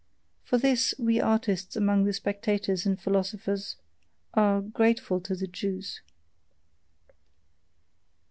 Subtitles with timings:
[0.43, 3.75] For this, we artists among the spectators and philosophers,
[4.33, 6.01] are grateful to the Jews.